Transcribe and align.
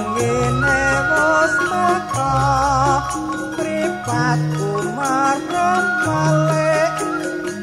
Wangine 0.00 0.82
wos 1.12 1.54
meka 1.68 2.32
Pripat 3.52 4.40
kumar 4.56 5.36
rempale 5.52 6.72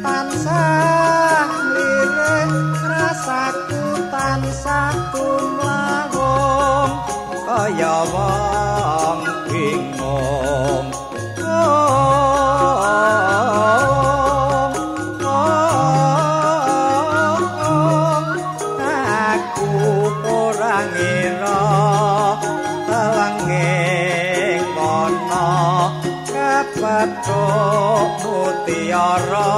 Tansah 0.05 1.49
lire 1.73 2.37
Rasaku 2.77 3.85
tansah 4.13 4.93
kumlahong 5.09 6.93
Kaya 7.41 7.95
wong 8.13 9.19
bingung. 9.49 10.36
Kepethuk 27.07 28.11
mutiara 28.23 29.51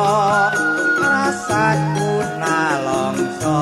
rasaku 1.01 2.11
nalongso 2.41 3.61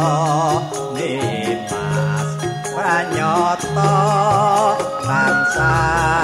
nimas 0.96 2.30
pranyata 2.76 3.96
tansah 5.08 6.17